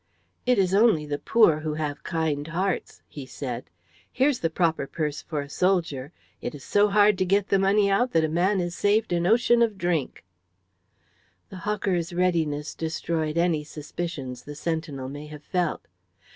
"It 0.47 0.57
is 0.57 0.73
only 0.73 1.05
the 1.05 1.19
poor 1.19 1.59
who 1.59 1.75
have 1.75 2.01
kind 2.03 2.47
hearts," 2.47 3.03
he 3.07 3.27
said; 3.27 3.69
"here's 4.11 4.39
the 4.39 4.49
proper 4.49 4.87
purse 4.87 5.21
for 5.21 5.41
a 5.41 5.47
soldier. 5.47 6.11
It 6.41 6.55
is 6.55 6.63
so 6.63 6.89
hard 6.89 7.19
to 7.19 7.23
get 7.25 7.49
the 7.49 7.59
money 7.59 7.87
out 7.91 8.11
that 8.13 8.23
a 8.23 8.27
man 8.27 8.59
is 8.59 8.73
saved 8.75 9.13
an 9.13 9.27
ocean 9.27 9.61
of 9.61 9.77
drink." 9.77 10.23
The 11.49 11.57
hawker's 11.69 12.13
readiness 12.13 12.73
destroyed 12.73 13.37
any 13.37 13.63
suspicions 13.63 14.41
the 14.41 14.55
sentinel 14.55 15.07
may 15.07 15.27
have 15.27 15.43
felt. 15.43 15.87